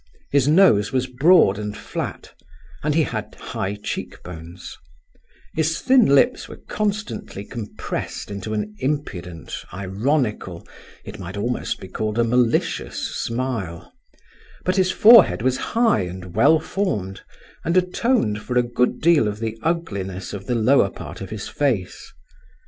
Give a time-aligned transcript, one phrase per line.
[0.31, 2.33] His nose was broad and flat,
[2.81, 4.75] and he had high cheek bones;
[5.53, 12.23] his thin lips were constantly compressed into an impudent, ironical—it might almost be called a
[12.23, 13.93] malicious—smile;
[14.65, 17.21] but his forehead was high and well formed,
[17.63, 21.47] and atoned for a good deal of the ugliness of the lower part of his
[21.47, 22.11] face.